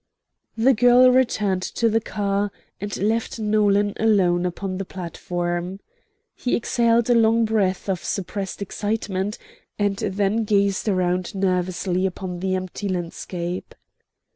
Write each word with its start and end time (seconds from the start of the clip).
The 0.57 0.73
girl 0.73 1.11
returned 1.11 1.61
to 1.61 1.87
the 1.87 2.01
car, 2.01 2.51
and 2.79 2.97
left 2.97 3.37
Nolan 3.37 3.93
alone 3.99 4.47
upon 4.47 4.79
the 4.79 4.83
platform. 4.83 5.79
He 6.33 6.55
exhaled 6.55 7.07
a 7.11 7.13
long 7.13 7.45
breath 7.45 7.87
of 7.87 8.03
suppressed 8.03 8.63
excitement, 8.63 9.37
and 9.77 9.97
then 9.97 10.43
gazed 10.43 10.89
around 10.89 11.35
nervously 11.35 12.07
upon 12.07 12.39
the 12.39 12.55
empty 12.55 12.89
landscape. 12.89 13.75